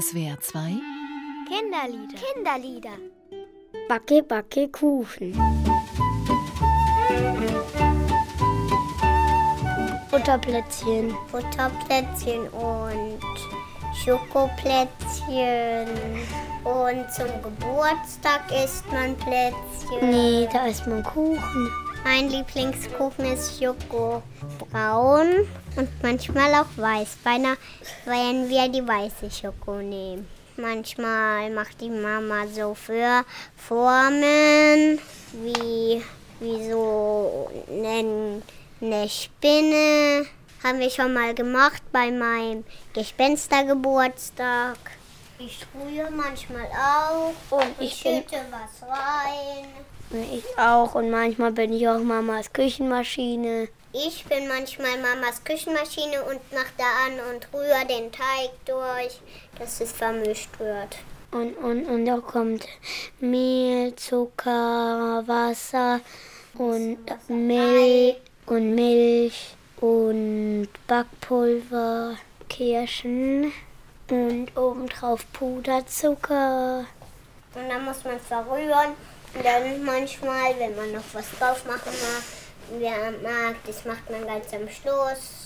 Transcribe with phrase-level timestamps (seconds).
[0.00, 0.78] SWR 2
[1.48, 2.18] Kinderlieder.
[2.34, 2.98] Kinderlieder.
[3.88, 5.32] Backe, backe Kuchen.
[10.10, 11.14] Butterplätzchen.
[11.32, 13.18] Butterplätzchen und
[14.04, 15.88] Schokoplätzchen.
[16.64, 20.10] Und zum Geburtstag isst man Plätzchen.
[20.10, 21.85] Nee, da isst man Kuchen.
[22.08, 24.22] Mein Lieblingskuchen ist Schoko
[24.70, 27.16] braun und manchmal auch weiß.
[27.24, 27.56] Beinahe
[28.04, 30.28] werden wir die weiße Schoko nehmen.
[30.56, 33.24] Manchmal macht die Mama so für
[33.56, 35.00] Formen
[35.32, 36.00] wie,
[36.38, 38.40] wie so eine,
[38.80, 40.26] eine Spinne.
[40.62, 44.78] Haben wir schon mal gemacht bei meinem Gespenstergeburtstag.
[45.40, 49.66] Ich sprühe manchmal auch Und ich ich schütte was rein.
[50.10, 53.68] Ich auch und manchmal bin ich auch Mamas Küchenmaschine.
[53.92, 59.20] Ich bin manchmal Mamas Küchenmaschine und mache da an und rühre den Teig durch,
[59.58, 60.96] dass es vermischt wird.
[61.32, 62.66] Und, und, und da kommt
[63.20, 66.00] Mehl, Zucker, Wasser
[66.54, 72.16] und Milch und Milch und Backpulver,
[72.48, 73.52] Kirschen
[74.10, 76.86] und obendrauf Puderzucker.
[77.54, 78.94] Und dann muss man verrühren.
[79.34, 82.80] Und dann manchmal, wenn man noch was drauf machen mag,
[83.22, 85.45] mag, das macht man ganz am Schluss.